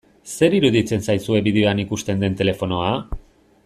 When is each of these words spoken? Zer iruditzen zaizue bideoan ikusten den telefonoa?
Zer 0.35 0.55
iruditzen 0.59 1.05
zaizue 1.09 1.43
bideoan 1.49 1.85
ikusten 1.85 2.25
den 2.27 2.39
telefonoa? 2.43 2.93